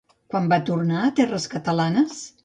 Quan 0.33 0.47
va 0.53 0.57
tornar 0.69 1.03
a 1.03 1.11
terres 1.19 1.45
catalanes? 1.51 2.17